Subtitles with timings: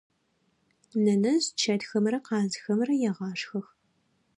[1.03, 3.67] Нэнэжъ чэтхэмрэ къазхэмрэ егъашхэх.